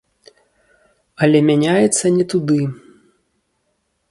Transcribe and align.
Але 1.25 1.39
мяняецца 1.49 2.05
не 2.17 2.25
туды. 2.33 2.59